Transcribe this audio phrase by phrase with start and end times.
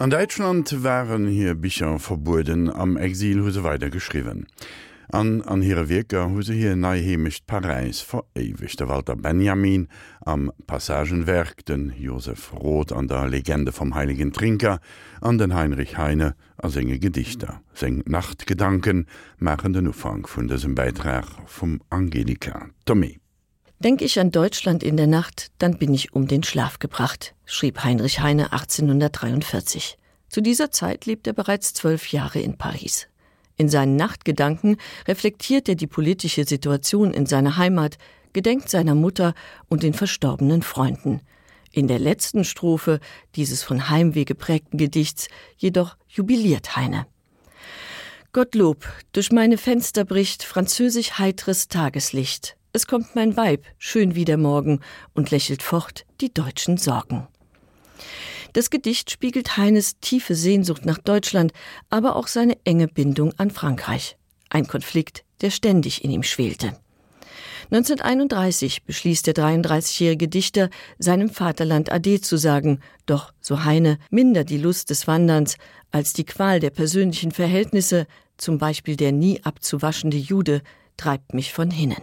[0.00, 4.46] An Deutschland waren hier Bicher verboden am Exil huse weitergeschrieben.
[5.08, 9.88] An an hire Weker huse hier neihemischt Parisis verewicht der Walter Benjamin
[10.24, 14.78] am Passagenwerk den Josef Roth an der Legende vom heiligen Trinker
[15.20, 17.60] an den Heinrich Heine as enge Gedichter.
[17.74, 19.06] Seng Nachtgedanken
[19.38, 23.18] machen den Ufang vun dessen Beitrag vom Angelika Tommy.
[23.80, 27.84] Denk ich an Deutschland in der Nacht, dann bin ich um den Schlaf gebracht, schrieb
[27.84, 29.98] Heinrich Heine 1843.
[30.28, 33.06] Zu dieser Zeit lebt er bereits zwölf Jahre in Paris.
[33.56, 37.98] In seinen Nachtgedanken reflektiert er die politische Situation in seiner Heimat,
[38.32, 39.32] gedenkt seiner Mutter
[39.68, 41.20] und den verstorbenen Freunden.
[41.70, 42.98] In der letzten Strophe
[43.36, 47.06] dieses von Heimweh geprägten Gedichts jedoch jubiliert Heine.
[48.32, 54.36] Gottlob, durch meine Fenster bricht französisch heitres Tageslicht es kommt mein Weib schön wie der
[54.36, 54.80] Morgen
[55.14, 57.26] und lächelt fort die deutschen Sorgen.
[58.52, 61.52] Das Gedicht spiegelt Heines tiefe Sehnsucht nach Deutschland,
[61.90, 64.16] aber auch seine enge Bindung an Frankreich.
[64.50, 66.72] Ein Konflikt, der ständig in ihm schwelte.
[67.70, 74.56] 1931 beschließt der 33-jährige Dichter, seinem Vaterland Ade zu sagen, doch, so Heine, minder die
[74.56, 75.56] Lust des Wanderns
[75.90, 78.06] als die Qual der persönlichen Verhältnisse,
[78.38, 80.62] zum Beispiel der nie abzuwaschende Jude,
[80.96, 82.02] treibt mich von hinnen.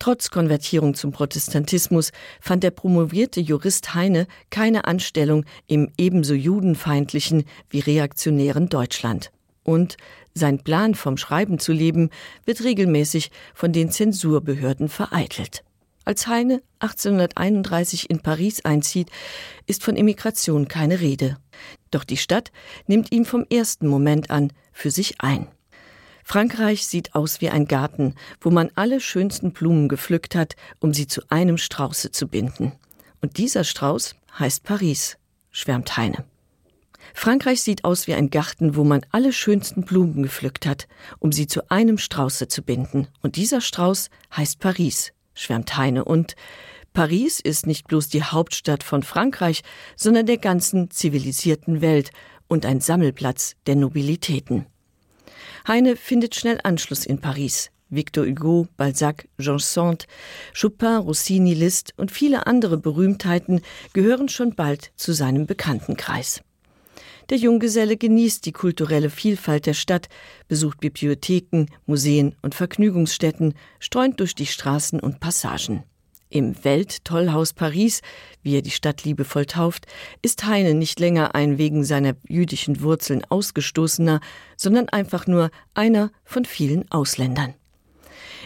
[0.00, 7.80] Trotz Konvertierung zum Protestantismus fand der promovierte Jurist Heine keine Anstellung im ebenso judenfeindlichen wie
[7.80, 9.30] reaktionären Deutschland.
[9.62, 9.98] Und
[10.32, 12.08] sein Plan vom Schreiben zu leben
[12.46, 15.64] wird regelmäßig von den Zensurbehörden vereitelt.
[16.06, 19.10] Als Heine 1831 in Paris einzieht,
[19.66, 21.36] ist von Immigration keine Rede.
[21.90, 22.52] Doch die Stadt
[22.86, 25.46] nimmt ihn vom ersten Moment an für sich ein.
[26.30, 31.08] Frankreich sieht aus wie ein Garten, wo man alle schönsten Blumen gepflückt hat, um sie
[31.08, 32.70] zu einem Strauße zu binden.
[33.20, 35.18] Und dieser Strauß heißt Paris,
[35.50, 36.24] schwärmt Heine.
[37.14, 40.86] Frankreich sieht aus wie ein Garten, wo man alle schönsten Blumen gepflückt hat,
[41.18, 43.08] um sie zu einem Strauße zu binden.
[43.22, 46.04] Und dieser Strauß heißt Paris, schwärmt Heine.
[46.04, 46.36] Und
[46.92, 49.62] Paris ist nicht bloß die Hauptstadt von Frankreich,
[49.96, 52.12] sondern der ganzen zivilisierten Welt
[52.46, 54.66] und ein Sammelplatz der Nobilitäten.
[55.66, 57.70] Heine findet schnell Anschluss in Paris.
[57.90, 60.06] Victor Hugo, Balzac, Jean Sand,
[60.58, 63.62] Chopin, Rossini List und viele andere Berühmtheiten
[63.92, 66.42] gehören schon bald zu seinem Bekanntenkreis.
[67.30, 70.08] Der Junggeselle genießt die kulturelle Vielfalt der Stadt,
[70.48, 75.84] besucht Bibliotheken, Museen und Vergnügungsstätten, streunt durch die Straßen und Passagen.
[76.32, 78.02] Im Welttollhaus Paris,
[78.44, 79.86] wie er die Stadt liebevoll tauft,
[80.22, 84.20] ist Heine nicht länger ein wegen seiner jüdischen Wurzeln ausgestoßener,
[84.56, 87.54] sondern einfach nur einer von vielen Ausländern.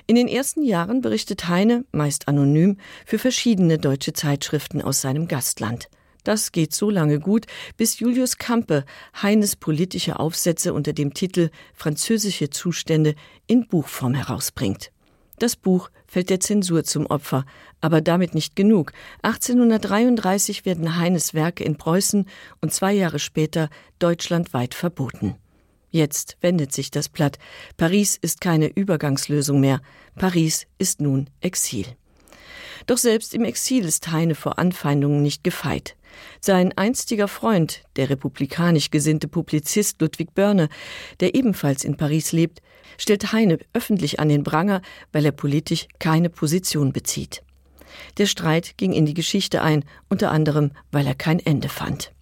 [0.06, 5.90] In den ersten Jahren berichtet Heine, meist anonym, für verschiedene deutsche Zeitschriften aus seinem Gastland.
[6.24, 7.44] Das geht so lange gut,
[7.76, 8.86] bis Julius Campe
[9.20, 13.14] Heines politische Aufsätze unter dem Titel Französische Zustände
[13.46, 14.90] in Buchform herausbringt.
[15.38, 17.44] Das Buch fällt der Zensur zum Opfer,
[17.80, 18.92] aber damit nicht genug.
[19.22, 22.26] 1833 werden Heines Werke in Preußen
[22.60, 23.68] und zwei Jahre später
[23.98, 25.36] deutschlandweit verboten.
[25.90, 27.38] Jetzt wendet sich das Blatt.
[27.76, 29.80] Paris ist keine Übergangslösung mehr.
[30.16, 31.86] Paris ist nun Exil.
[32.86, 35.96] Doch selbst im Exil ist Heine vor Anfeindungen nicht gefeit.
[36.40, 40.68] Sein einstiger Freund, der republikanisch gesinnte Publizist Ludwig Börne,
[41.20, 42.60] der ebenfalls in Paris lebt,
[42.98, 44.82] stellt Heine öffentlich an den Pranger,
[45.12, 47.42] weil er politisch keine Position bezieht.
[48.18, 52.12] Der Streit ging in die Geschichte ein, unter anderem, weil er kein Ende fand.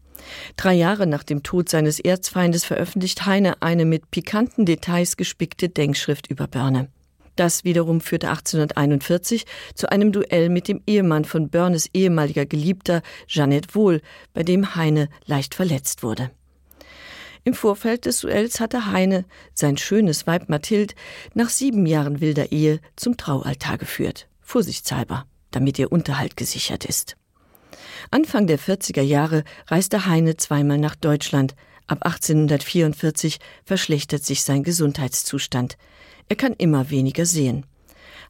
[0.56, 6.28] Drei Jahre nach dem Tod seines Erzfeindes veröffentlicht Heine eine mit pikanten Details gespickte Denkschrift
[6.28, 6.88] über Börne.
[7.37, 13.75] Das wiederum führte 1841 zu einem Duell mit dem Ehemann von Börnes ehemaliger Geliebter Jeanette
[13.75, 14.03] Wohl,
[14.34, 16.31] bei dem Heine leicht verletzt wurde.
[17.44, 20.94] Im Vorfeld des Duells hatte Heine sein schönes Weib Mathild
[21.34, 27.16] nach sieben Jahren wilder Ehe zum Traualtar geführt, vorsichtshalber, damit ihr Unterhalt gesichert ist.
[28.10, 31.55] Anfang der 40er Jahre reiste Heine zweimal nach Deutschland.
[31.88, 35.76] Ab 1844 verschlechtert sich sein Gesundheitszustand.
[36.32, 37.67] Er kann immer weniger sehen.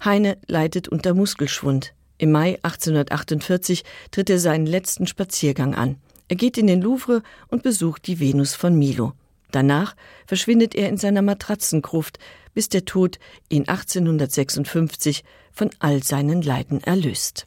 [0.04, 1.94] Heine leidet unter Muskelschwund.
[2.19, 5.99] Im Mai 1848 tritt er seinen letzten Spaziergang an.
[6.26, 9.12] Er geht in den Louvre und besucht die Venus von Milo.
[9.52, 9.94] Danach
[10.26, 12.19] verschwindet er in seiner Matratzengruft,
[12.54, 15.22] bis der Tod ihn 1856
[15.52, 17.44] von all seinen Leiden erlöst.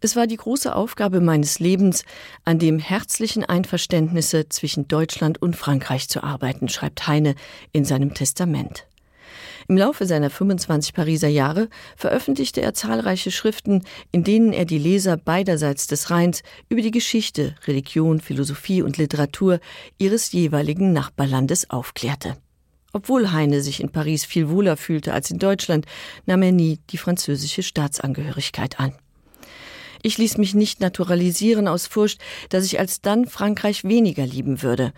[0.00, 2.04] Es war die große Aufgabe meines Lebens,
[2.46, 7.34] an dem herzlichen Einverständnisse zwischen Deutschland und Frankreich zu arbeiten, schreibt Heine
[7.72, 8.86] in seinem Testament.
[9.68, 15.16] Im Laufe seiner 25 Pariser Jahre veröffentlichte er zahlreiche Schriften, in denen er die Leser
[15.16, 19.60] beiderseits des Rheins über die Geschichte, Religion, Philosophie und Literatur
[19.98, 22.36] ihres jeweiligen Nachbarlandes aufklärte.
[22.92, 25.86] Obwohl Heine sich in Paris viel wohler fühlte als in Deutschland,
[26.26, 28.92] nahm er nie die französische Staatsangehörigkeit an.
[30.02, 32.20] Ich ließ mich nicht naturalisieren aus Furcht,
[32.50, 34.92] dass ich alsdann Frankreich weniger lieben würde.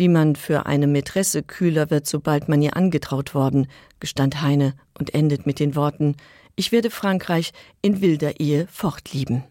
[0.00, 3.66] Wie man für eine Mätresse kühler wird, sobald man ihr angetraut worden,
[3.98, 6.16] gestand Heine und endet mit den Worten
[6.56, 7.52] Ich werde Frankreich
[7.82, 9.44] in wilder Ehe fortlieben.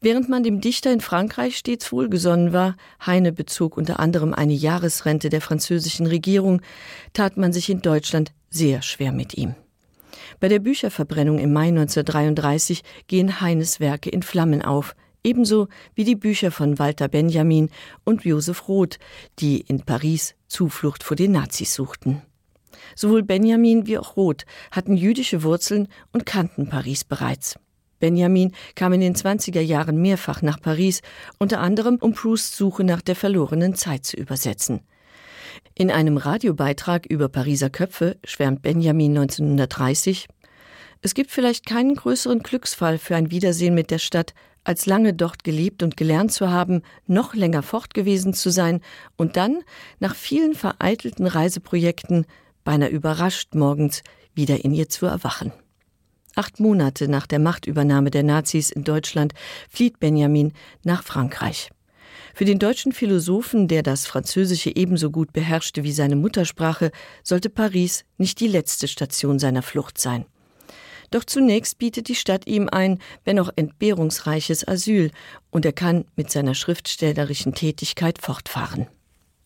[0.00, 5.30] Während man dem Dichter in Frankreich stets wohlgesonnen war, Heine bezog unter anderem eine Jahresrente
[5.30, 6.62] der französischen Regierung,
[7.12, 9.56] tat man sich in Deutschland sehr schwer mit ihm.
[10.38, 16.14] Bei der Bücherverbrennung im Mai 1933 gehen Heines Werke in Flammen auf, ebenso wie die
[16.14, 17.70] Bücher von Walter Benjamin
[18.04, 18.98] und Josef Roth,
[19.40, 22.22] die in Paris Zuflucht vor den Nazis suchten.
[22.94, 27.58] Sowohl Benjamin wie auch Roth hatten jüdische Wurzeln und kannten Paris bereits.
[27.98, 31.00] Benjamin kam in den 20er Jahren mehrfach nach Paris,
[31.38, 34.80] unter anderem um Prousts Suche nach der verlorenen Zeit zu übersetzen.
[35.74, 40.28] In einem Radiobeitrag über Pariser Köpfe schwärmt Benjamin 1930
[41.00, 44.34] Es gibt vielleicht keinen größeren Glücksfall für ein Wiedersehen mit der Stadt,
[44.64, 48.80] als lange dort gelebt und gelernt zu haben, noch länger fortgewesen zu sein
[49.16, 49.60] und dann,
[50.00, 52.26] nach vielen vereitelten Reiseprojekten,
[52.64, 54.02] beinahe überrascht morgens
[54.34, 55.52] wieder in ihr zu erwachen.
[56.34, 59.34] Acht Monate nach der Machtübernahme der Nazis in Deutschland
[59.68, 60.52] flieht Benjamin
[60.82, 61.70] nach Frankreich.
[62.34, 66.90] Für den deutschen Philosophen, der das Französische ebenso gut beherrschte wie seine Muttersprache,
[67.22, 70.26] sollte Paris nicht die letzte Station seiner Flucht sein.
[71.14, 75.12] Doch zunächst bietet die Stadt ihm ein, wenn auch entbehrungsreiches Asyl,
[75.52, 78.88] und er kann mit seiner schriftstellerischen Tätigkeit fortfahren.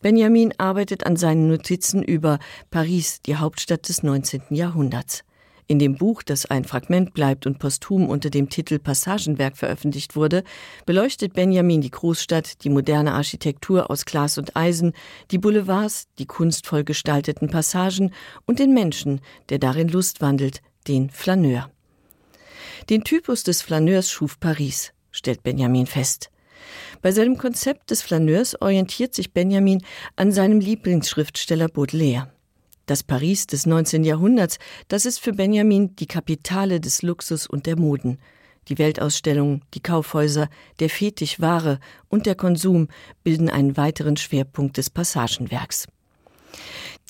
[0.01, 2.39] Benjamin arbeitet an seinen Notizen über
[2.71, 4.45] Paris, die Hauptstadt des 19.
[4.49, 5.23] Jahrhunderts.
[5.67, 10.43] In dem Buch, das ein Fragment bleibt und posthum unter dem Titel Passagenwerk veröffentlicht wurde,
[10.87, 14.93] beleuchtet Benjamin die Großstadt, die moderne Architektur aus Glas und Eisen,
[15.29, 18.11] die Boulevards, die kunstvoll gestalteten Passagen
[18.47, 21.71] und den Menschen, der darin Lust wandelt, den Flaneur.
[22.89, 26.29] Den Typus des Flaneurs schuf Paris, stellt Benjamin fest.
[27.01, 29.83] Bei seinem Konzept des Flaneurs orientiert sich Benjamin
[30.15, 32.31] an seinem Lieblingsschriftsteller Baudelaire.
[32.85, 34.03] Das Paris des 19.
[34.03, 38.17] Jahrhunderts, das ist für Benjamin die Kapitale des Luxus und der Moden.
[38.67, 40.49] Die Weltausstellung, die Kaufhäuser,
[40.79, 42.87] der Fetisch Ware und der Konsum
[43.23, 45.87] bilden einen weiteren Schwerpunkt des Passagenwerks.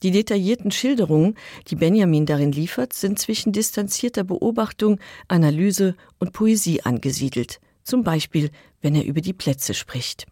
[0.04, 1.36] Die detaillierten Schilderungen,
[1.68, 8.50] die Benjamin darin liefert, sind zwischen distanzierter Beobachtung, Analyse und Poesie angesiedelt, zum Beispiel
[8.82, 10.26] wenn er über die Plätze spricht.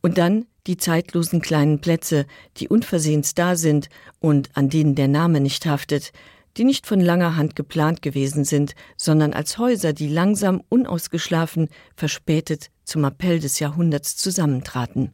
[0.00, 2.26] Und dann die zeitlosen kleinen Plätze,
[2.56, 3.88] die unversehens da sind
[4.20, 6.12] und an denen der Name nicht haftet,
[6.56, 12.70] die nicht von langer Hand geplant gewesen sind, sondern als Häuser, die langsam unausgeschlafen, verspätet
[12.84, 15.12] zum Appell des Jahrhunderts zusammentraten.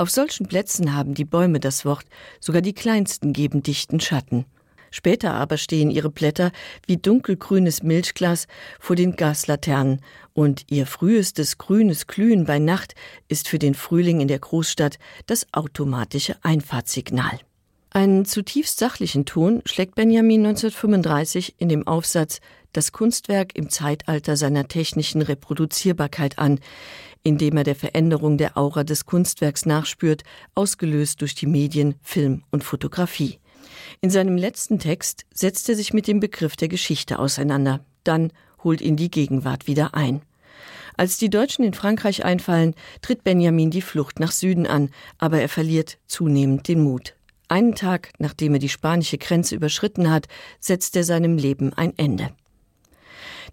[0.00, 2.06] Auf solchen Plätzen haben die Bäume das Wort,
[2.40, 4.46] sogar die kleinsten geben dichten Schatten.
[4.90, 6.52] Später aber stehen ihre Blätter
[6.86, 8.46] wie dunkelgrünes Milchglas
[8.78, 10.00] vor den Gaslaternen,
[10.32, 12.94] und ihr frühestes grünes Glühen bei Nacht
[13.28, 17.38] ist für den Frühling in der Großstadt das automatische Einfahrtssignal.
[17.90, 22.40] Einen zutiefst sachlichen Ton schlägt Benjamin 1935 in dem Aufsatz
[22.72, 26.60] Das Kunstwerk im Zeitalter seiner technischen Reproduzierbarkeit an,
[27.22, 30.22] indem er der Veränderung der Aura des Kunstwerks nachspürt,
[30.54, 33.40] ausgelöst durch die Medien, Film und Fotografie.
[34.00, 38.80] In seinem letzten Text setzt er sich mit dem Begriff der Geschichte auseinander, dann holt
[38.80, 40.22] ihn die Gegenwart wieder ein.
[40.96, 45.48] Als die Deutschen in Frankreich einfallen, tritt Benjamin die Flucht nach Süden an, aber er
[45.48, 47.14] verliert zunehmend den Mut.
[47.48, 50.28] Einen Tag, nachdem er die spanische Grenze überschritten hat,
[50.60, 52.30] setzt er seinem Leben ein Ende.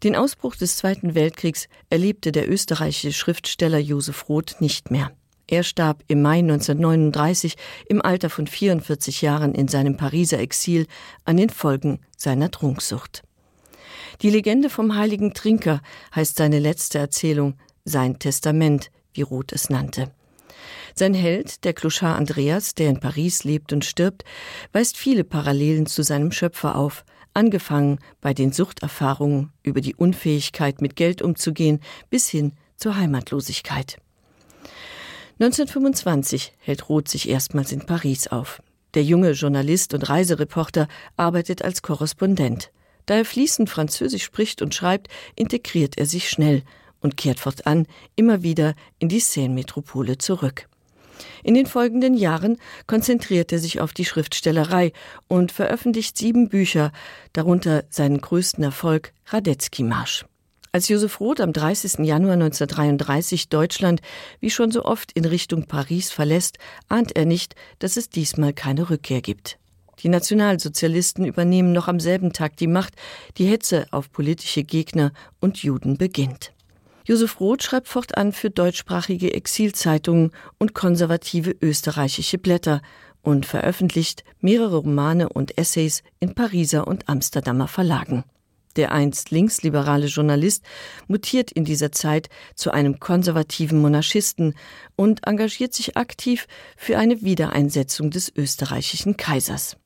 [0.03, 5.11] Den Ausbruch des Zweiten Weltkriegs erlebte der österreichische Schriftsteller Josef Roth nicht mehr.
[5.49, 7.55] Er starb im Mai 1939
[7.87, 10.87] im Alter von 44 Jahren in seinem Pariser Exil
[11.23, 13.23] an den Folgen seiner Trunksucht.
[14.21, 15.81] Die Legende vom heiligen Trinker
[16.13, 20.11] heißt seine letzte Erzählung sein Testament, wie Roth es nannte.
[20.95, 24.25] Sein Held, der Clochard Andreas, der in Paris lebt und stirbt,
[24.73, 27.05] weist viele Parallelen zu seinem Schöpfer auf–
[27.37, 31.79] angefangen bei den Suchterfahrungen über die Unfähigkeit mit Geld umzugehen
[32.09, 33.97] bis hin zur Heimatlosigkeit.
[35.39, 38.61] 1925 hält Roth sich erstmals in Paris auf.
[38.95, 42.71] Der junge Journalist und Reisereporter arbeitet als Korrespondent.
[43.05, 46.63] Da er fließend Französisch spricht und schreibt, integriert er sich schnell
[47.01, 50.67] und kehrt fortan immer wieder in die Seinemetropole zurück.
[51.43, 54.91] In den folgenden Jahren konzentriert er sich auf die Schriftstellerei
[55.27, 56.91] und veröffentlicht sieben Bücher,
[57.33, 60.25] darunter seinen größten Erfolg Radetzky Marsch.
[60.71, 62.05] Als Josef Roth am 30.
[62.05, 64.01] Januar 1933 Deutschland
[64.39, 68.89] wie schon so oft in Richtung Paris verlässt, ahnt er nicht, dass es diesmal keine
[68.89, 69.57] Rückkehr gibt.
[70.03, 72.93] Die Nationalsozialisten übernehmen noch am selben Tag die Macht,
[73.37, 76.53] die Hetze auf politische Gegner und Juden beginnt.
[77.07, 82.81] Josef Roth schreibt fortan für deutschsprachige Exilzeitungen und konservative österreichische Blätter
[83.21, 88.25] und veröffentlicht mehrere Romane und Essays in Pariser und Amsterdamer Verlagen.
[88.75, 90.65] Der einst linksliberale Journalist
[91.07, 94.53] mutiert in dieser Zeit zu einem konservativen Monarchisten
[94.97, 96.45] und engagiert sich aktiv
[96.75, 99.77] für eine Wiedereinsetzung des österreichischen Kaisers.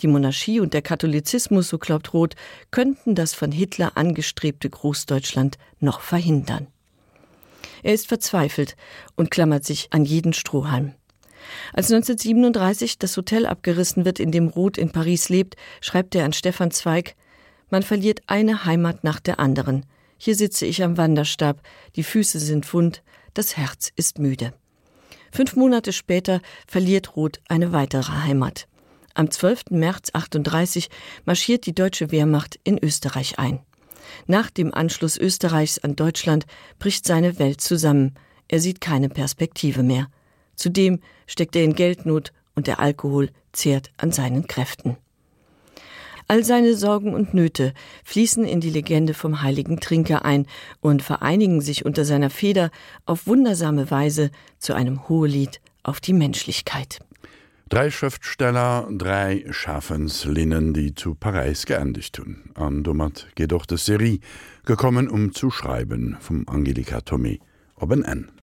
[0.00, 2.36] Die Monarchie und der Katholizismus, so glaubt Roth,
[2.70, 6.68] könnten das von Hitler angestrebte Großdeutschland noch verhindern.
[7.82, 8.76] Er ist verzweifelt
[9.16, 10.94] und klammert sich an jeden Strohhalm.
[11.72, 16.32] Als 1937 das Hotel abgerissen wird, in dem Roth in Paris lebt, schreibt er an
[16.32, 17.14] Stefan Zweig,
[17.70, 19.84] man verliert eine Heimat nach der anderen.
[20.16, 21.60] Hier sitze ich am Wanderstab,
[21.96, 23.02] die Füße sind wund,
[23.34, 24.52] das Herz ist müde.
[25.30, 28.66] Fünf Monate später verliert Roth eine weitere Heimat.
[29.18, 29.70] Am 12.
[29.70, 30.90] März 38
[31.24, 33.58] marschiert die deutsche Wehrmacht in Österreich ein.
[34.28, 36.46] Nach dem Anschluss Österreichs an Deutschland
[36.78, 38.14] bricht seine Welt zusammen.
[38.46, 40.06] Er sieht keine Perspektive mehr.
[40.54, 44.98] Zudem steckt er in Geldnot und der Alkohol zehrt an seinen Kräften.
[46.28, 50.46] All seine Sorgen und Nöte fließen in die Legende vom heiligen Trinker ein
[50.80, 52.70] und vereinigen sich unter seiner Feder
[53.04, 57.00] auf wundersame Weise zu einem Hohelied auf die Menschlichkeit.
[57.70, 62.50] Drei Schriftsteller, drei Schaffenslinnen, die zu Paris geendigt tun.
[62.54, 64.20] An Dommert geht doch de Serie
[64.64, 67.40] gekommen um zu schreiben vom Angelika Tomé.
[67.74, 68.30] Ob en N.